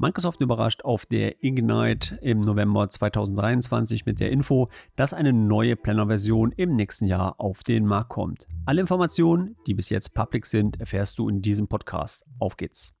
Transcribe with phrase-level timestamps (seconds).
[0.00, 6.54] Microsoft überrascht auf der Ignite im November 2023 mit der Info, dass eine neue Planner-Version
[6.56, 8.46] im nächsten Jahr auf den Markt kommt.
[8.64, 12.24] Alle Informationen, die bis jetzt public sind, erfährst du in diesem Podcast.
[12.38, 12.94] Auf geht's.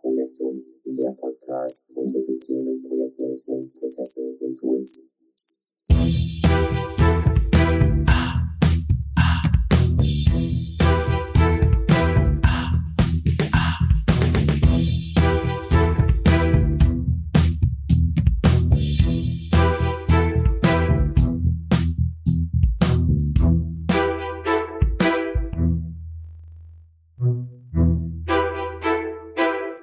[0.00, 6.37] Projektum, der Podcast rund um die Themen Projektmanagement, Prozesse und Tools.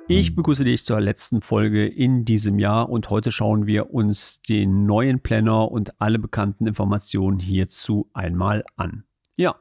[0.07, 4.85] Ich begrüße dich zur letzten Folge in diesem Jahr und heute schauen wir uns den
[4.85, 9.05] neuen Planner und alle bekannten Informationen hierzu einmal an.
[9.37, 9.57] Ja,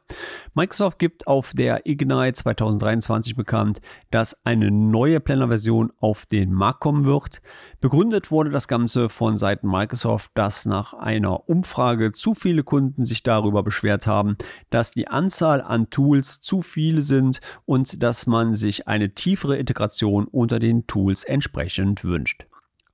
[0.55, 3.81] Microsoft gibt auf der Ignite 2023 bekannt,
[4.13, 7.43] dass eine neue Planner-Version auf den Markt kommen wird.
[7.81, 13.25] Begründet wurde das Ganze von Seiten Microsoft, dass nach einer Umfrage zu viele Kunden sich
[13.25, 14.37] darüber beschwert haben,
[14.71, 20.27] dass die Anzahl an Tools zu viele sind und dass man sich eine tiefere Integration
[20.27, 22.47] unter den Tools entsprechend wünscht.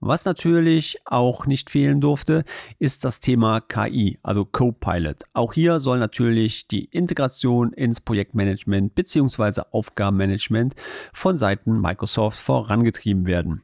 [0.03, 2.45] Was natürlich auch nicht fehlen durfte,
[2.79, 5.25] ist das Thema KI, also Copilot.
[5.35, 9.61] Auch hier soll natürlich die Integration ins Projektmanagement bzw.
[9.73, 10.75] Aufgabenmanagement
[11.13, 13.63] von Seiten Microsoft vorangetrieben werden.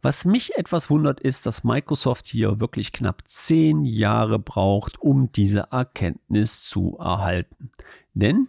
[0.00, 5.66] Was mich etwas wundert, ist, dass Microsoft hier wirklich knapp zehn Jahre braucht, um diese
[5.72, 7.70] Erkenntnis zu erhalten.
[8.14, 8.46] Denn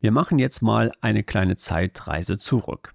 [0.00, 2.94] wir machen jetzt mal eine kleine Zeitreise zurück.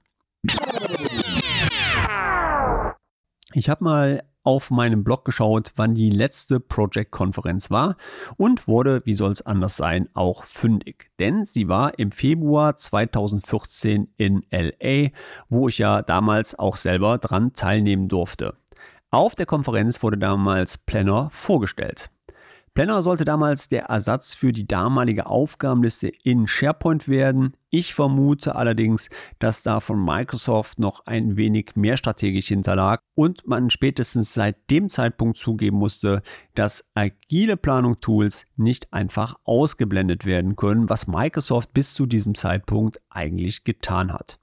[3.58, 7.96] Ich habe mal auf meinem Blog geschaut, wann die letzte Project-Konferenz war
[8.36, 11.10] und wurde, wie soll es anders sein, auch fündig.
[11.20, 15.12] Denn sie war im Februar 2014 in LA,
[15.48, 18.58] wo ich ja damals auch selber dran teilnehmen durfte.
[19.10, 22.10] Auf der Konferenz wurde damals Planner vorgestellt.
[22.76, 27.56] Planner sollte damals der Ersatz für die damalige Aufgabenliste in SharePoint werden.
[27.70, 33.70] Ich vermute allerdings, dass da von Microsoft noch ein wenig mehr strategisch hinterlag und man
[33.70, 36.22] spätestens seit dem Zeitpunkt zugeben musste,
[36.54, 43.64] dass agile Planung-Tools nicht einfach ausgeblendet werden können, was Microsoft bis zu diesem Zeitpunkt eigentlich
[43.64, 44.38] getan hat.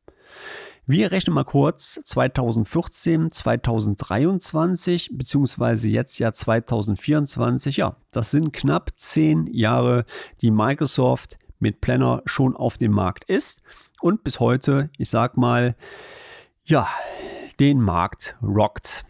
[0.92, 7.78] Wir rechnen mal kurz 2014, 2023 beziehungsweise jetzt ja 2024.
[7.78, 10.04] Ja, das sind knapp zehn Jahre,
[10.42, 13.62] die Microsoft mit Planner schon auf dem Markt ist
[14.02, 15.76] und bis heute, ich sag mal,
[16.62, 16.86] ja,
[17.58, 19.06] den Markt rockt.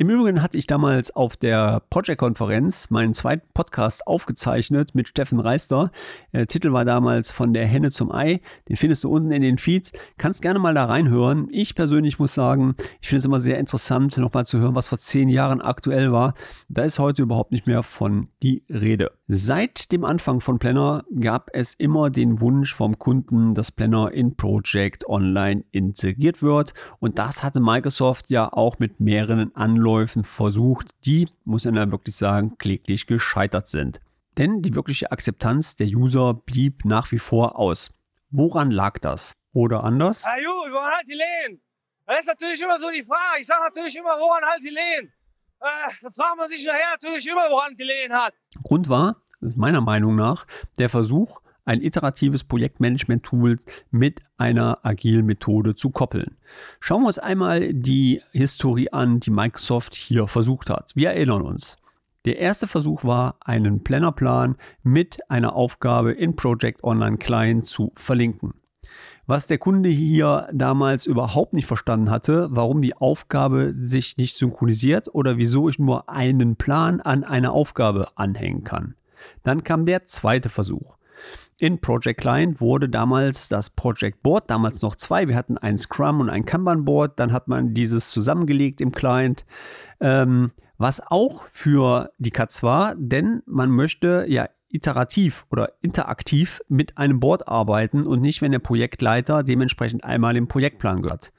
[0.00, 5.90] Im Übrigen hatte ich damals auf der Project-Konferenz meinen zweiten Podcast aufgezeichnet mit Steffen Reister.
[6.32, 8.40] Der Titel war damals von der Henne zum Ei.
[8.66, 9.92] Den findest du unten in den Feeds.
[10.16, 11.48] Kannst gerne mal da reinhören.
[11.50, 14.96] Ich persönlich muss sagen, ich finde es immer sehr interessant, nochmal zu hören, was vor
[14.96, 16.32] zehn Jahren aktuell war.
[16.70, 19.12] Da ist heute überhaupt nicht mehr von die Rede.
[19.32, 24.34] Seit dem Anfang von Planner gab es immer den Wunsch vom Kunden, dass Planner in
[24.34, 26.74] Project Online integriert wird.
[26.98, 32.16] Und das hatte Microsoft ja auch mit mehreren Anläufen versucht, die, muss man ja wirklich
[32.16, 34.00] sagen, kläglich gescheitert sind.
[34.36, 37.94] Denn die wirkliche Akzeptanz der User blieb nach wie vor aus.
[38.32, 39.36] Woran lag das?
[39.52, 40.24] Oder anders?
[40.24, 41.60] Ah, Ju, woran halt die Lehen?
[42.04, 43.42] Das ist natürlich immer so die Frage.
[43.42, 45.12] Ich sage natürlich immer, woran halt die Lehen?
[45.60, 48.34] Da fragt man sich nachher natürlich immer, woran die Lehen hat.
[48.62, 49.22] Grund war,
[49.56, 50.46] meiner Meinung nach,
[50.78, 53.58] der Versuch, ein iteratives Projektmanagement-Tool
[53.90, 56.36] mit einer agilen Methode zu koppeln.
[56.80, 60.92] Schauen wir uns einmal die Historie an, die Microsoft hier versucht hat.
[60.94, 61.76] Wir erinnern uns.
[62.24, 68.59] Der erste Versuch war, einen Plannerplan mit einer Aufgabe in Project Online Client zu verlinken.
[69.30, 75.06] Was der Kunde hier damals überhaupt nicht verstanden hatte, warum die Aufgabe sich nicht synchronisiert
[75.14, 78.96] oder wieso ich nur einen Plan an eine Aufgabe anhängen kann.
[79.44, 80.96] Dann kam der zweite Versuch.
[81.58, 86.18] In Project Client wurde damals das Project Board, damals noch zwei, wir hatten ein Scrum
[86.18, 89.44] und ein Kanban Board, dann hat man dieses zusammengelegt im Client,
[90.00, 96.96] ähm, was auch für die Katz war, denn man möchte ja iterativ oder interaktiv mit
[96.98, 101.32] einem Board arbeiten und nicht, wenn der Projektleiter dementsprechend einmal im Projektplan gehört.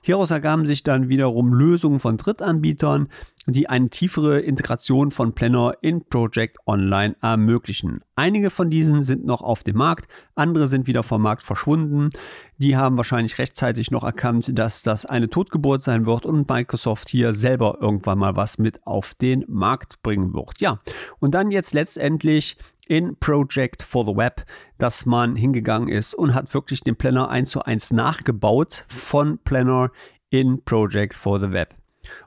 [0.00, 3.08] Hieraus ergaben sich dann wiederum Lösungen von Drittanbietern,
[3.46, 8.00] die eine tiefere Integration von Planner in Project Online ermöglichen.
[8.16, 12.10] Einige von diesen sind noch auf dem Markt, andere sind wieder vom Markt verschwunden.
[12.58, 17.34] Die haben wahrscheinlich rechtzeitig noch erkannt, dass das eine Totgeburt sein wird und Microsoft hier
[17.34, 20.60] selber irgendwann mal was mit auf den Markt bringen wird.
[20.60, 20.80] Ja,
[21.20, 22.56] und dann jetzt letztendlich
[22.86, 24.44] in Project for the Web,
[24.78, 29.90] dass man hingegangen ist und hat wirklich den Planner eins zu eins nachgebaut von Planner
[30.30, 31.74] in Project for the Web.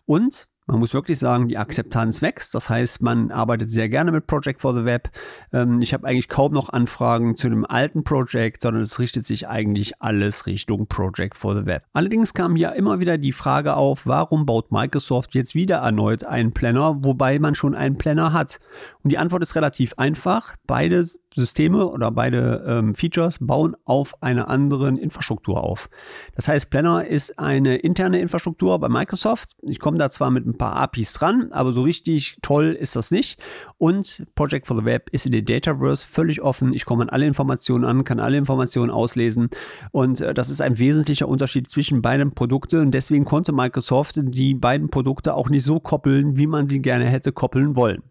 [0.05, 2.53] Und man muss wirklich sagen, die Akzeptanz wächst.
[2.53, 5.09] Das heißt, man arbeitet sehr gerne mit Project for the Web.
[5.51, 9.47] Ähm, ich habe eigentlich kaum noch Anfragen zu dem alten Project, sondern es richtet sich
[9.47, 11.83] eigentlich alles Richtung Project for the Web.
[11.93, 16.51] Allerdings kam ja immer wieder die Frage auf, warum baut Microsoft jetzt wieder erneut einen
[16.51, 18.59] Planner, wobei man schon einen Planner hat?
[19.03, 20.55] Und die Antwort ist relativ einfach.
[20.67, 21.03] Beide
[21.35, 25.89] Systeme oder beide ähm, Features bauen auf einer anderen Infrastruktur auf.
[26.35, 29.55] Das heißt, Planner ist eine interne Infrastruktur bei Microsoft.
[29.61, 33.11] Ich komme da zwar mit ein paar APIs dran, aber so richtig toll ist das
[33.11, 33.39] nicht.
[33.77, 36.73] Und Project for the Web ist in den Dataverse völlig offen.
[36.73, 39.49] Ich komme an alle Informationen an, kann alle Informationen auslesen.
[39.91, 42.79] Und äh, das ist ein wesentlicher Unterschied zwischen beiden Produkten.
[42.79, 47.05] Und deswegen konnte Microsoft die beiden Produkte auch nicht so koppeln, wie man sie gerne
[47.05, 48.03] hätte koppeln wollen.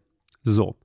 [0.45, 0.77] So.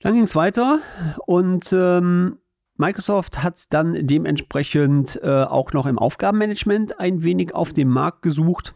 [0.00, 0.78] Dann ging es weiter
[1.26, 2.38] und ähm,
[2.76, 8.74] Microsoft hat dann dementsprechend äh, auch noch im Aufgabenmanagement ein wenig auf dem Markt gesucht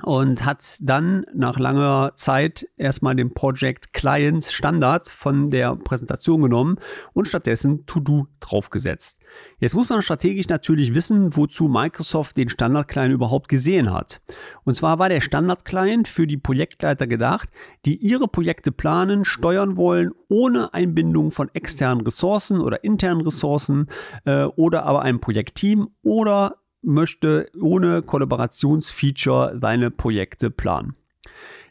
[0.00, 6.78] und hat dann nach langer Zeit erstmal den Project Client Standard von der Präsentation genommen
[7.12, 9.18] und stattdessen To-Do draufgesetzt.
[9.58, 14.22] Jetzt muss man strategisch natürlich wissen, wozu Microsoft den Standard Client überhaupt gesehen hat.
[14.64, 17.50] Und zwar war der Standard Client für die Projektleiter gedacht,
[17.84, 23.88] die ihre Projekte planen, steuern wollen, ohne Einbindung von externen Ressourcen oder internen Ressourcen
[24.24, 30.96] äh, oder aber einem Projektteam oder möchte ohne Kollaborationsfeature seine Projekte planen.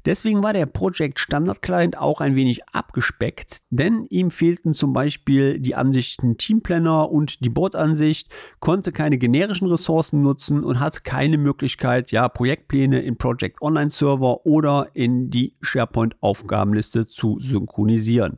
[0.06, 5.60] Deswegen war der Project Standard Client auch ein wenig abgespeckt, denn ihm fehlten zum Beispiel
[5.60, 8.30] die Ansichten Teamplanner und die Board-Ansicht,
[8.60, 14.46] konnte keine generischen Ressourcen nutzen und hat keine Möglichkeit, ja, Projektpläne in Project Online Server
[14.46, 18.38] oder in die SharePoint Aufgabenliste zu synchronisieren.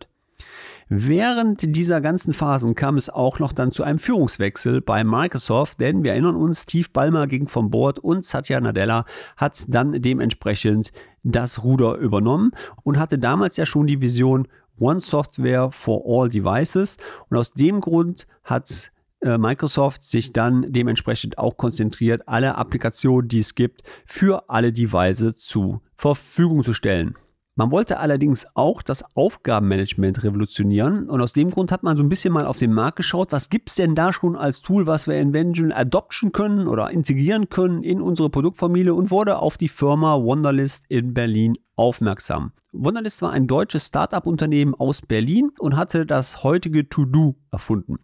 [0.95, 6.04] Während dieser ganzen Phasen kam es auch noch dann zu einem Führungswechsel bei Microsoft, denn
[6.04, 9.06] wir erinnern uns, Steve Ballmer ging vom Board und Satya Nadella
[9.36, 10.92] hat dann dementsprechend
[11.24, 12.51] das Ruder übernommen
[12.84, 14.48] und hatte damals ja schon die Vision
[14.78, 16.98] One Software for All Devices
[17.28, 18.92] und aus dem Grund hat
[19.22, 25.38] äh, Microsoft sich dann dementsprechend auch konzentriert, alle Applikationen, die es gibt, für alle Devices
[25.38, 27.16] zur Verfügung zu stellen.
[27.55, 32.09] Man wollte allerdings auch das Aufgabenmanagement revolutionieren und aus dem Grund hat man so ein
[32.09, 35.05] bisschen mal auf den Markt geschaut, was gibt es denn da schon als Tool, was
[35.05, 40.19] wir eventuell adoption können oder integrieren können in unsere Produktfamilie und wurde auf die Firma
[40.19, 42.53] Wonderlist in Berlin aufmerksam.
[42.71, 48.00] Wonderlist war ein deutsches Startup-Unternehmen aus Berlin und hatte das heutige To-Do erfunden.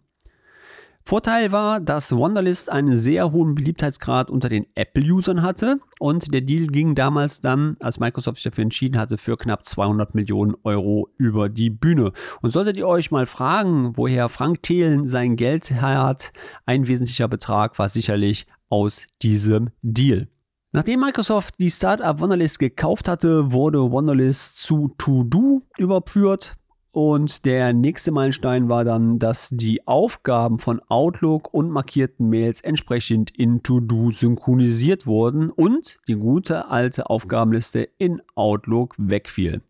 [1.04, 6.66] Vorteil war, dass Wonderlist einen sehr hohen Beliebtheitsgrad unter den Apple-Usern hatte und der Deal
[6.66, 11.48] ging damals dann, als Microsoft sich dafür entschieden hatte, für knapp 200 Millionen Euro über
[11.48, 12.12] die Bühne.
[12.42, 16.32] Und solltet ihr euch mal fragen, woher Frank Thelen sein Geld hat,
[16.66, 20.28] ein wesentlicher Betrag war sicherlich aus diesem Deal.
[20.72, 26.54] Nachdem Microsoft die Startup Wonderlist gekauft hatte, wurde Wonderlist zu To-Do überführt.
[26.92, 33.30] Und der nächste Meilenstein war dann, dass die Aufgaben von Outlook und markierten Mails entsprechend
[33.36, 39.62] in To-Do synchronisiert wurden und die gute alte Aufgabenliste in Outlook wegfiel.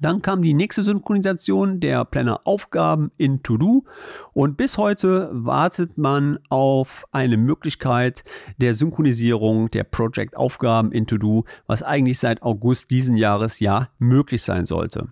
[0.00, 3.84] Dann kam die nächste Synchronisation der Planner Aufgaben in To-Do
[4.32, 8.24] und bis heute wartet man auf eine Möglichkeit
[8.58, 14.42] der Synchronisierung der Project Aufgaben in To-Do, was eigentlich seit August diesen Jahres ja möglich
[14.42, 15.08] sein sollte.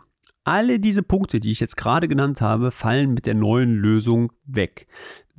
[0.47, 4.87] Alle diese Punkte, die ich jetzt gerade genannt habe, fallen mit der neuen Lösung weg.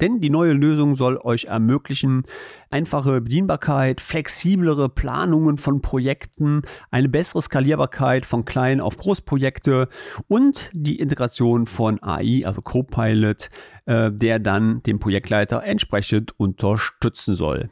[0.01, 2.23] Denn die neue Lösung soll euch ermöglichen,
[2.71, 9.87] einfache Bedienbarkeit, flexiblere Planungen von Projekten, eine bessere Skalierbarkeit von kleinen auf Großprojekte
[10.27, 13.49] und die Integration von AI, also Copilot,
[13.85, 17.69] äh, der dann den Projektleiter entsprechend unterstützen soll.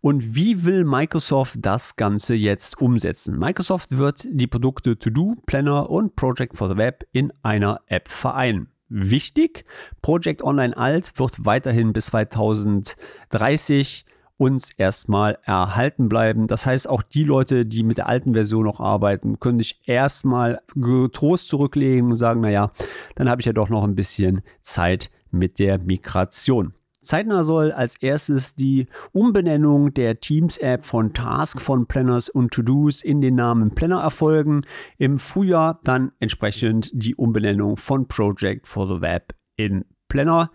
[0.00, 3.38] Und wie will Microsoft das Ganze jetzt umsetzen?
[3.38, 8.68] Microsoft wird die Produkte To-Do, Planner und Project for the Web in einer App vereinen.
[8.88, 9.64] Wichtig,
[10.00, 14.06] Project Online Alt wird weiterhin bis 2030
[14.38, 16.46] uns erstmal erhalten bleiben.
[16.46, 20.60] Das heißt, auch die Leute, die mit der alten Version noch arbeiten, können sich erstmal
[20.74, 22.70] getrost zurücklegen und sagen, naja,
[23.14, 26.74] dann habe ich ja doch noch ein bisschen Zeit mit der Migration.
[27.06, 33.20] Zeitnah soll als erstes die Umbenennung der Teams-App von Task von Planners und To-Dos in
[33.20, 34.62] den Namen Planner erfolgen.
[34.98, 39.84] Im Frühjahr dann entsprechend die Umbenennung von Project for the Web in
[40.16, 40.50] Planner.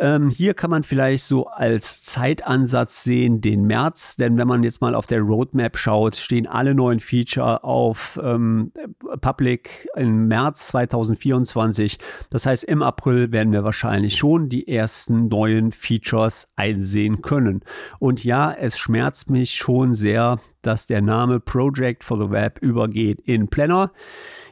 [0.00, 4.80] Ähm, hier kann man vielleicht so als Zeitansatz sehen den März, denn wenn man jetzt
[4.80, 8.72] mal auf der Roadmap schaut, stehen alle neuen Feature auf ähm,
[9.20, 11.98] Public im März 2024.
[12.28, 17.60] Das heißt, im April werden wir wahrscheinlich schon die ersten neuen Features einsehen können.
[18.00, 23.20] Und ja, es schmerzt mich schon sehr, dass der Name Project for the Web übergeht
[23.20, 23.92] in Planner.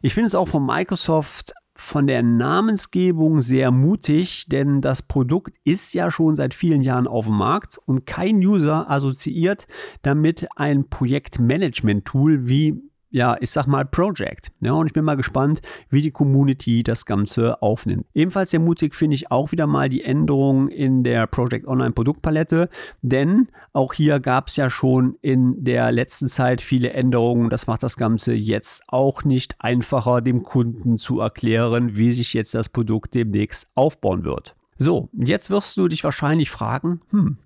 [0.03, 5.93] Ich finde es auch von Microsoft von der Namensgebung sehr mutig, denn das Produkt ist
[5.93, 9.67] ja schon seit vielen Jahren auf dem Markt und kein User assoziiert
[10.03, 14.51] damit ein Projektmanagement-Tool wie ja, ich sag mal Project.
[14.61, 15.61] Ja, und ich bin mal gespannt,
[15.91, 18.07] wie die Community das Ganze aufnimmt.
[18.15, 22.69] Ebenfalls sehr mutig finde ich auch wieder mal die Änderung in der Project Online Produktpalette,
[23.03, 27.49] denn auch hier gab es ja schon in der letzten Zeit viele Änderungen.
[27.49, 32.55] Das macht das Ganze jetzt auch nicht einfacher, dem Kunden zu erklären, wie sich jetzt
[32.55, 34.56] das Produkt demnächst aufbauen wird.
[34.79, 37.39] So, jetzt wirst du dich wahrscheinlich fragen, hm,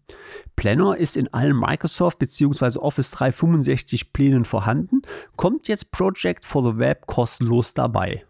[0.56, 2.78] Planner ist in allen Microsoft bzw.
[2.78, 5.02] Office 365 Plänen vorhanden.
[5.36, 8.24] Kommt jetzt Project for the Web kostenlos dabei?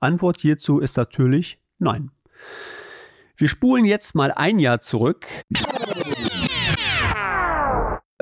[0.00, 2.10] Antwort hierzu ist natürlich nein.
[3.36, 5.26] Wir spulen jetzt mal ein Jahr zurück.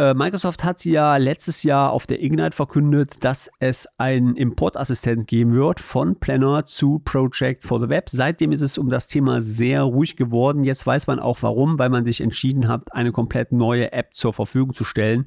[0.01, 5.53] Äh, Microsoft hat ja letztes Jahr auf der Ignite verkündet, dass es einen Importassistent geben
[5.53, 8.09] wird von Planner zu Project for the Web.
[8.09, 10.65] Seitdem ist es um das Thema sehr ruhig geworden.
[10.65, 14.33] Jetzt weiß man auch warum, weil man sich entschieden hat, eine komplett neue App zur
[14.33, 15.27] Verfügung zu stellen.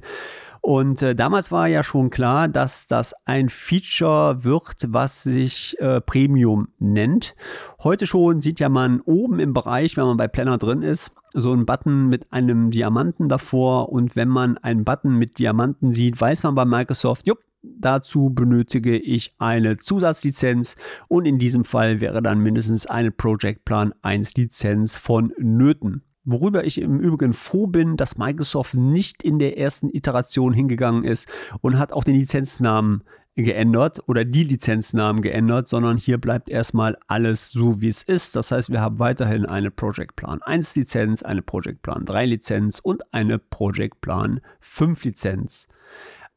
[0.64, 6.00] Und äh, damals war ja schon klar, dass das ein Feature wird, was sich äh,
[6.00, 7.34] Premium nennt.
[7.82, 11.52] Heute schon sieht ja man oben im Bereich, wenn man bei Planner drin ist, so
[11.52, 13.90] einen Button mit einem Diamanten davor.
[13.90, 18.98] Und wenn man einen Button mit Diamanten sieht, weiß man bei Microsoft, jupp, Dazu benötige
[18.98, 20.76] ich eine Zusatzlizenz
[21.08, 26.04] und in diesem Fall wäre dann mindestens eine Project Plan 1 Lizenz vonnöten.
[26.24, 31.28] Worüber ich im Übrigen froh bin, dass Microsoft nicht in der ersten Iteration hingegangen ist
[31.60, 33.02] und hat auch den Lizenznamen
[33.36, 38.36] geändert oder die Lizenznamen geändert, sondern hier bleibt erstmal alles so, wie es ist.
[38.36, 42.78] Das heißt, wir haben weiterhin eine Project Plan 1 Lizenz, eine Project Plan 3 Lizenz
[42.78, 45.68] und eine Project Plan 5 Lizenz.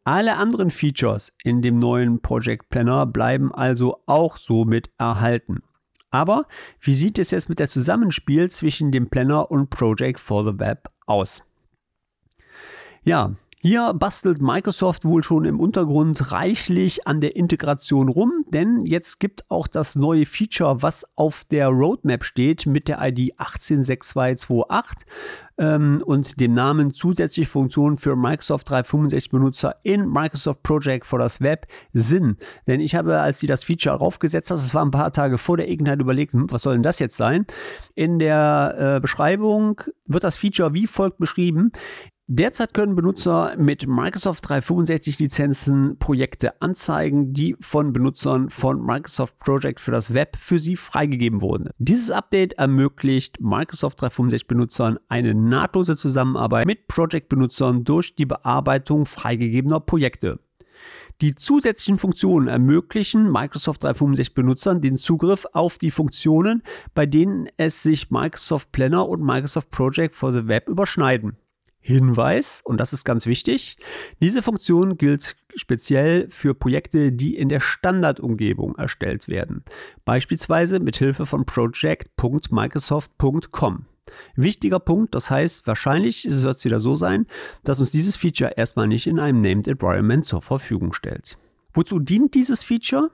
[0.03, 5.63] Alle anderen Features in dem neuen Project Planner bleiben also auch somit erhalten.
[6.09, 6.47] Aber
[6.79, 10.89] wie sieht es jetzt mit der Zusammenspiel zwischen dem Planner und Project for the Web
[11.05, 11.43] aus?
[13.03, 19.19] Ja, hier bastelt Microsoft wohl schon im Untergrund reichlich an der Integration rum, denn jetzt
[19.19, 25.07] gibt auch das neue Feature, was auf der Roadmap steht, mit der ID 186228
[25.57, 31.41] ähm, und dem Namen zusätzliche Funktionen für Microsoft 365 Benutzer in Microsoft Project for das
[31.41, 32.37] Web Sinn.
[32.67, 35.57] Denn ich habe, als sie das Feature raufgesetzt hat, das war ein paar Tage vor
[35.57, 37.47] der Ignite überlegt, hm, was soll denn das jetzt sein?
[37.95, 41.71] In der äh, Beschreibung wird das Feature wie folgt beschrieben.
[42.29, 49.79] Derzeit können Benutzer mit Microsoft 365 Lizenzen Projekte anzeigen, die von Benutzern von Microsoft Project
[49.79, 51.69] für das Web für sie freigegeben wurden.
[51.77, 59.05] Dieses Update ermöglicht Microsoft 365 Benutzern eine nahtlose Zusammenarbeit mit Project Benutzern durch die Bearbeitung
[59.05, 60.39] freigegebener Projekte.
[61.21, 66.61] Die zusätzlichen Funktionen ermöglichen Microsoft 365 Benutzern den Zugriff auf die Funktionen,
[66.93, 71.37] bei denen es sich Microsoft Planner und Microsoft Project for the Web überschneiden.
[71.87, 73.77] Hinweis, und das ist ganz wichtig,
[74.19, 79.63] diese Funktion gilt speziell für Projekte, die in der Standardumgebung erstellt werden,
[80.03, 83.85] beispielsweise mit Hilfe von project.microsoft.com.
[84.35, 87.25] Wichtiger Punkt, das heißt, wahrscheinlich wird es wieder so sein,
[87.63, 91.37] dass uns dieses Feature erstmal nicht in einem Named Environment zur Verfügung stellt.
[91.73, 93.11] Wozu dient dieses Feature?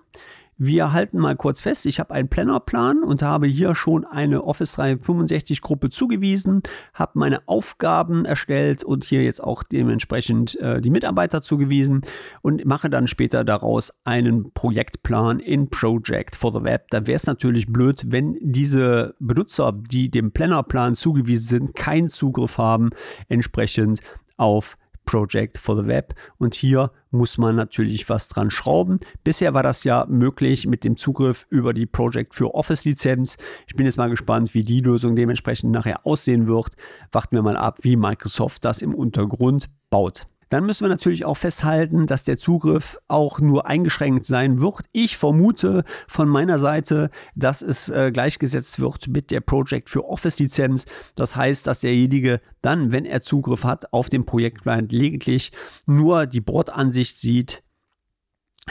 [0.58, 4.74] Wir halten mal kurz fest, ich habe einen Plannerplan und habe hier schon eine Office
[4.74, 6.62] 365 Gruppe zugewiesen,
[6.94, 12.02] habe meine Aufgaben erstellt und hier jetzt auch dementsprechend äh, die Mitarbeiter zugewiesen
[12.42, 16.86] und mache dann später daraus einen Projektplan in Project for the Web.
[16.92, 22.60] Da wäre es natürlich blöd, wenn diese Benutzer, die dem Plannerplan zugewiesen sind, keinen Zugriff
[22.60, 22.92] haben
[23.28, 24.02] entsprechend
[24.38, 26.16] auf Project for the Web.
[26.38, 29.00] Und hier muss man natürlich was dran schrauben.
[29.24, 33.38] Bisher war das ja möglich mit dem Zugriff über die Project für Office Lizenz.
[33.68, 36.72] Ich bin jetzt mal gespannt, wie die Lösung dementsprechend nachher aussehen wird.
[37.12, 40.28] Warten wir mal ab, wie Microsoft das im Untergrund baut.
[40.54, 44.86] Dann müssen wir natürlich auch festhalten, dass der Zugriff auch nur eingeschränkt sein wird.
[44.92, 50.38] Ich vermute von meiner Seite, dass es äh, gleichgesetzt wird mit der Project für Office
[50.38, 50.86] Lizenz.
[51.16, 55.54] Das heißt, dass derjenige dann, wenn er Zugriff hat auf den Projektclient, lediglich
[55.88, 57.64] nur die Bordansicht sieht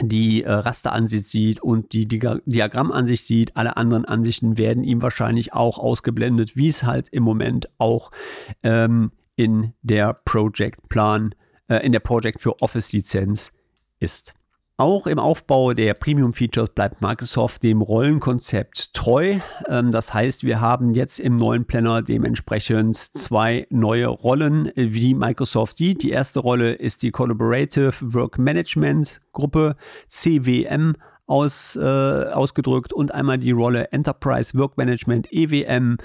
[0.01, 3.57] die äh, Rasteransicht sieht und die, die Diagrammansicht sieht.
[3.57, 8.09] Alle anderen Ansichten werden ihm wahrscheinlich auch ausgeblendet, wie es halt im Moment auch
[8.63, 11.35] ähm, in der Project Plan,
[11.67, 13.51] in der Project für Office Lizenz
[13.99, 14.33] ist.
[14.77, 19.35] Auch im Aufbau der Premium-Features bleibt Microsoft dem Rollenkonzept treu.
[19.67, 25.77] Ähm, das heißt, wir haben jetzt im neuen Planner dementsprechend zwei neue Rollen, wie Microsoft
[25.77, 26.01] sieht.
[26.01, 29.75] Die erste Rolle ist die Collaborative Work Management Gruppe,
[30.07, 30.95] CWM
[31.27, 35.97] aus, äh, ausgedrückt, und einmal die Rolle Enterprise Work Management, EWM.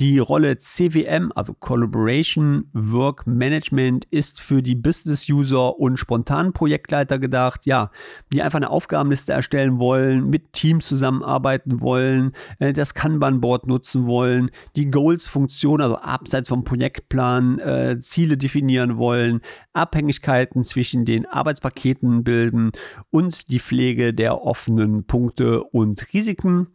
[0.00, 7.66] Die Rolle CWM, also Collaboration Work Management, ist für die Business-User und spontanen Projektleiter gedacht,
[7.66, 7.90] ja,
[8.32, 14.52] die einfach eine Aufgabenliste erstellen wollen, mit Teams zusammenarbeiten wollen, äh, das Kanban-Board nutzen wollen,
[14.76, 19.40] die Goals-Funktion, also abseits vom Projektplan, äh, Ziele definieren wollen,
[19.72, 22.70] Abhängigkeiten zwischen den Arbeitspaketen bilden
[23.10, 26.68] und die Pflege der offenen Punkte und Risiken.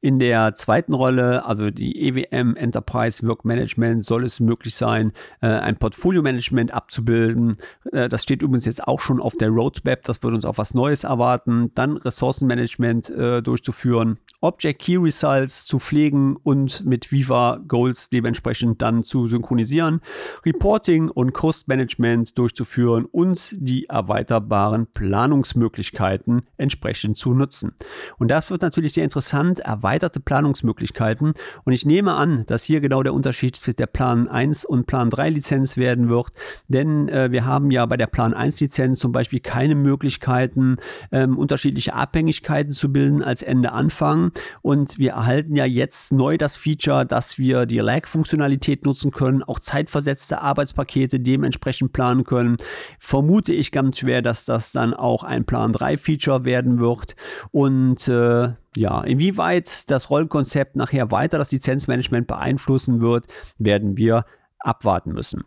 [0.00, 5.48] In der zweiten Rolle, also die EWM Enterprise Work Management, soll es möglich sein, äh,
[5.48, 7.56] ein Portfolio-Management abzubilden.
[7.90, 10.04] Äh, das steht übrigens jetzt auch schon auf der Roadmap.
[10.04, 11.72] Das wird uns auf was Neues erwarten.
[11.74, 19.02] Dann Ressourcenmanagement äh, durchzuführen, Object Key Results zu pflegen und mit Viva Goals dementsprechend dann
[19.02, 20.00] zu synchronisieren,
[20.44, 27.72] Reporting und Cost Management durchzuführen und die erweiterbaren Planungsmöglichkeiten entsprechend zu nutzen.
[28.18, 29.60] Und das wird natürlich sehr interessant.
[29.60, 31.32] Erweitert erweiterte Planungsmöglichkeiten.
[31.64, 35.10] Und ich nehme an, dass hier genau der Unterschied zwischen der Plan 1 und Plan
[35.10, 36.28] 3 Lizenz werden wird.
[36.68, 40.76] Denn äh, wir haben ja bei der Plan 1 Lizenz zum Beispiel keine Möglichkeiten,
[41.12, 44.27] ähm, unterschiedliche Abhängigkeiten zu bilden als Ende Anfang.
[44.62, 49.58] Und wir erhalten ja jetzt neu das Feature, dass wir die Lag-Funktionalität nutzen können, auch
[49.58, 52.56] zeitversetzte Arbeitspakete dementsprechend planen können.
[52.98, 57.16] Vermute ich ganz schwer, dass das dann auch ein Plan 3 Feature werden wird.
[57.50, 63.26] Und äh, ja, inwieweit das Rollenkonzept nachher weiter das Lizenzmanagement beeinflussen wird,
[63.58, 64.24] werden wir
[64.60, 65.44] abwarten müssen.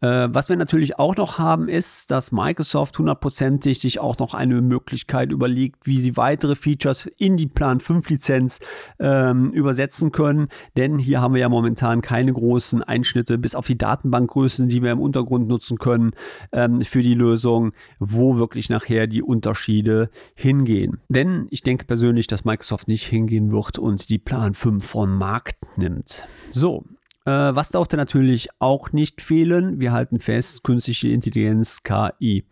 [0.00, 4.60] Äh, was wir natürlich auch noch haben, ist, dass Microsoft hundertprozentig sich auch noch eine
[4.60, 8.58] Möglichkeit überlegt, wie sie weitere Features in die Plan 5 Lizenz
[8.98, 10.48] ähm, übersetzen können.
[10.76, 14.92] Denn hier haben wir ja momentan keine großen Einschnitte, bis auf die Datenbankgrößen, die wir
[14.92, 16.12] im Untergrund nutzen können
[16.52, 21.00] ähm, für die Lösung, wo wirklich nachher die Unterschiede hingehen.
[21.08, 25.56] Denn ich denke persönlich, dass Microsoft nicht hingehen wird und die Plan 5 vom Markt
[25.76, 26.26] nimmt.
[26.50, 26.84] So,
[27.30, 29.80] was darf natürlich auch nicht fehlen?
[29.80, 32.44] Wir halten fest, künstliche Intelligenz, KI.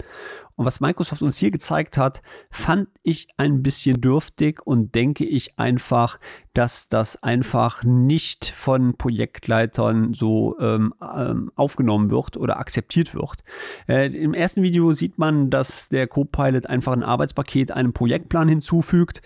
[0.57, 5.59] Und was Microsoft uns hier gezeigt hat, fand ich ein bisschen dürftig und denke ich
[5.59, 6.19] einfach,
[6.53, 13.43] dass das einfach nicht von Projektleitern so ähm, ähm, aufgenommen wird oder akzeptiert wird.
[13.89, 19.23] Äh, Im ersten Video sieht man, dass der Copilot einfach ein Arbeitspaket einem Projektplan hinzufügt.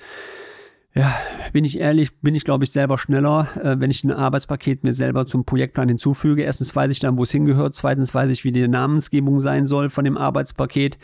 [0.95, 1.17] Ja,
[1.53, 4.93] bin ich ehrlich, bin ich glaube ich selber schneller, äh, wenn ich ein Arbeitspaket mir
[4.93, 6.43] selber zum Projektplan hinzufüge.
[6.43, 7.75] Erstens weiß ich dann, wo es hingehört.
[7.75, 10.99] Zweitens weiß ich, wie die Namensgebung sein soll von dem Arbeitspaket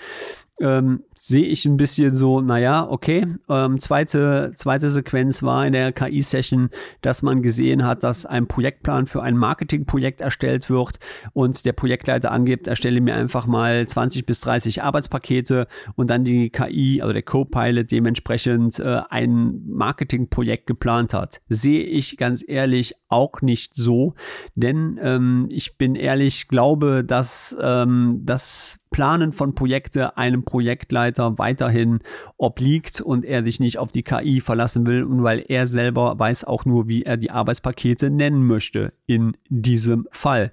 [0.60, 3.26] ähm, sehe ich ein bisschen so, naja, okay.
[3.48, 6.68] Ähm, zweite, zweite Sequenz war in der KI-Session,
[7.00, 10.98] dass man gesehen hat, dass ein Projektplan für ein Marketingprojekt erstellt wird
[11.32, 16.50] und der Projektleiter angibt, erstelle mir einfach mal 20 bis 30 Arbeitspakete und dann die
[16.50, 21.40] KI, also der Co-Pilot dementsprechend äh, ein Marketingprojekt geplant hat.
[21.48, 24.14] Sehe ich ganz ehrlich auch nicht so,
[24.54, 32.00] denn ähm, ich bin ehrlich, glaube, dass ähm, das Planen von Projekte einem Projektleiter weiterhin
[32.36, 36.44] obliegt und er sich nicht auf die KI verlassen will und weil er selber weiß
[36.44, 40.52] auch nur, wie er die Arbeitspakete nennen möchte in diesem Fall.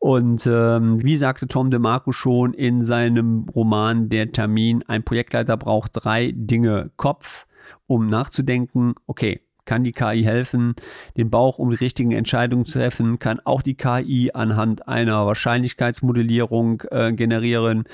[0.00, 5.90] Und ähm, wie sagte Tom DeMarco schon in seinem Roman Der Termin, ein Projektleiter braucht
[5.92, 6.90] drei Dinge.
[6.96, 7.46] Kopf,
[7.86, 10.74] um nachzudenken, okay, kann die KI helfen,
[11.16, 16.82] den Bauch, um die richtigen Entscheidungen zu treffen, kann auch die KI anhand einer Wahrscheinlichkeitsmodellierung
[16.90, 17.84] äh, generieren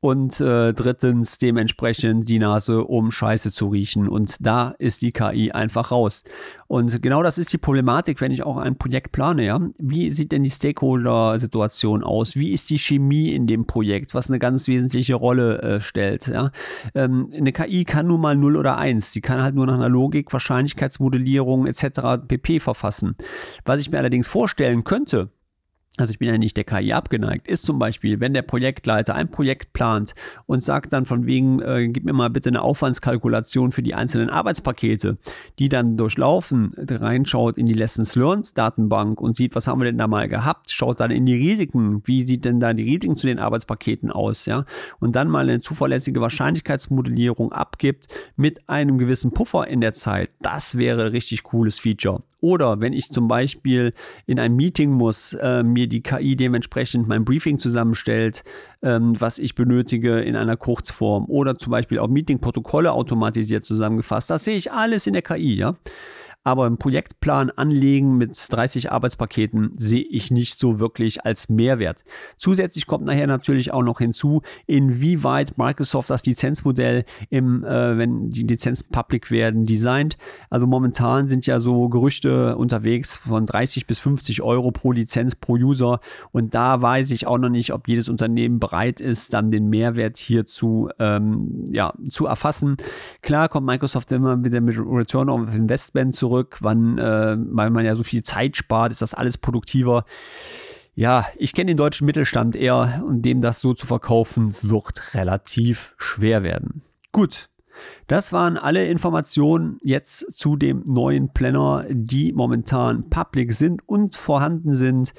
[0.00, 4.08] und äh, drittens dementsprechend die Nase, um Scheiße zu riechen.
[4.08, 6.22] Und da ist die KI einfach raus.
[6.68, 9.44] Und genau das ist die Problematik, wenn ich auch ein Projekt plane.
[9.44, 9.60] Ja?
[9.78, 12.36] Wie sieht denn die Stakeholder-Situation aus?
[12.36, 16.26] Wie ist die Chemie in dem Projekt, was eine ganz wesentliche Rolle äh, stellt?
[16.26, 16.50] Ja?
[16.94, 19.12] Ähm, eine KI kann nur mal 0 oder 1.
[19.12, 22.26] Die kann halt nur nach einer Logik, Wahrscheinlichkeitsmodellierung etc.
[22.28, 22.60] pp.
[22.60, 23.16] verfassen.
[23.64, 25.30] Was ich mir allerdings vorstellen könnte,
[25.96, 29.30] also ich bin ja nicht der KI abgeneigt, ist zum Beispiel, wenn der Projektleiter ein
[29.30, 30.14] Projekt plant
[30.46, 34.30] und sagt dann von wegen, äh, gib mir mal bitte eine Aufwandskalkulation für die einzelnen
[34.30, 35.16] Arbeitspakete,
[35.58, 39.98] die dann durchlaufen, reinschaut in die Lessons Learned Datenbank und sieht, was haben wir denn
[39.98, 43.26] da mal gehabt, schaut dann in die Risiken, wie sieht denn da die Risiken zu
[43.26, 44.64] den Arbeitspaketen aus, ja,
[45.00, 50.76] und dann mal eine zuverlässige Wahrscheinlichkeitsmodellierung abgibt mit einem gewissen Puffer in der Zeit, das
[50.76, 52.22] wäre richtig cooles Feature.
[52.40, 53.94] Oder wenn ich zum Beispiel
[54.26, 58.44] in ein Meeting muss, äh, mir die KI dementsprechend mein Briefing zusammenstellt,
[58.82, 61.24] ähm, was ich benötige in einer Kurzform.
[61.26, 64.28] Oder zum Beispiel auch Meetingprotokolle automatisiert zusammengefasst.
[64.30, 65.76] Das sehe ich alles in der KI, ja.
[66.46, 72.04] Aber einen Projektplan anlegen mit 30 Arbeitspaketen sehe ich nicht so wirklich als Mehrwert.
[72.36, 78.44] Zusätzlich kommt nachher natürlich auch noch hinzu, inwieweit Microsoft das Lizenzmodell im, äh, wenn die
[78.44, 80.18] Lizenzen public werden, designt.
[80.48, 85.54] Also momentan sind ja so Gerüchte unterwegs von 30 bis 50 Euro pro Lizenz pro
[85.54, 85.98] User.
[86.30, 90.16] Und da weiß ich auch noch nicht, ob jedes Unternehmen bereit ist, dann den Mehrwert
[90.16, 92.76] hier zu, ähm, ja, zu erfassen.
[93.20, 97.84] Klar kommt Microsoft immer wieder mit Return of Investment zurück zurück, wann, äh, weil man
[97.84, 100.04] ja so viel Zeit spart, ist das alles produktiver.
[100.94, 105.94] Ja, ich kenne den deutschen Mittelstand eher und dem das so zu verkaufen wird relativ
[105.98, 106.82] schwer werden.
[107.12, 107.48] Gut,
[108.06, 114.72] das waren alle Informationen jetzt zu dem neuen Planner, die momentan public sind und vorhanden
[114.72, 115.12] sind.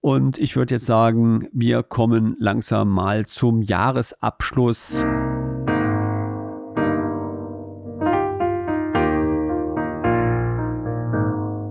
[0.00, 5.04] Und ich würde jetzt sagen, wir kommen langsam mal zum Jahresabschluss.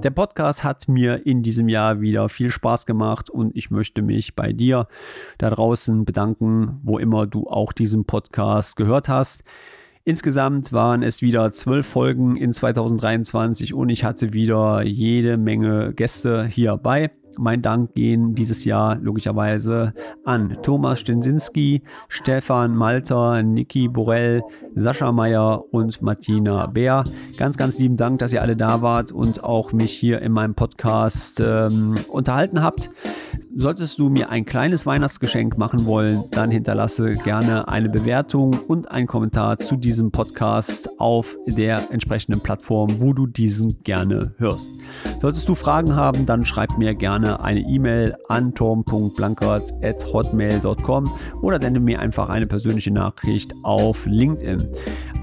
[0.03, 4.35] Der Podcast hat mir in diesem Jahr wieder viel Spaß gemacht und ich möchte mich
[4.35, 4.89] bei dir
[5.37, 9.45] da draußen bedanken, wo immer du auch diesen Podcast gehört hast.
[10.03, 16.47] Insgesamt waren es wieder zwölf Folgen in 2023 und ich hatte wieder jede Menge Gäste
[16.47, 17.09] hier bei.
[17.37, 19.93] Mein Dank gehen dieses Jahr logischerweise
[20.25, 24.41] an Thomas Stensinski, Stefan Malter, Niki Borell,
[24.75, 27.03] Sascha Meyer und Martina Bär.
[27.37, 30.55] Ganz, ganz lieben Dank, dass ihr alle da wart und auch mich hier in meinem
[30.55, 32.89] Podcast ähm, unterhalten habt.
[33.55, 39.05] Solltest du mir ein kleines Weihnachtsgeschenk machen wollen, dann hinterlasse gerne eine Bewertung und einen
[39.05, 44.67] Kommentar zu diesem Podcast auf der entsprechenden Plattform, wo du diesen gerne hörst.
[45.21, 51.11] Solltest du Fragen haben, dann schreib mir gerne eine E-Mail an tom.blankert.hotmail.com
[51.41, 54.67] oder sende mir einfach eine persönliche Nachricht auf LinkedIn.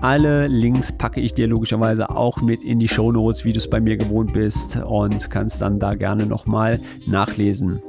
[0.00, 3.68] Alle Links packe ich dir logischerweise auch mit in die Show Notes, wie du es
[3.68, 7.80] bei mir gewohnt bist und kannst dann da gerne nochmal nachlesen.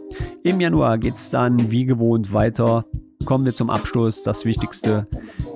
[0.44, 2.84] Im Januar geht es dann wie gewohnt weiter.
[3.26, 5.08] Kommen wir zum Abschluss, das Wichtigste.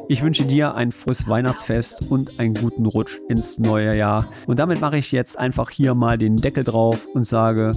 [0.08, 4.26] Ich wünsche dir ein frohes Weihnachtsfest und einen guten Rutsch ins neue Jahr.
[4.46, 7.74] Und damit mache ich jetzt einfach hier mal den Deckel drauf und sage,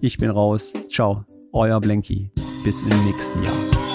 [0.00, 0.72] ich bin raus.
[0.90, 2.28] Ciao, euer Blanky.
[2.64, 3.87] Bis im nächsten Jahr.